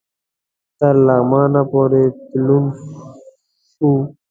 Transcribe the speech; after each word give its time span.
تر 0.79 0.95
لغمانه 1.07 1.61
پوري 1.71 2.03
تلون 2.29 2.63
سو 3.71 3.89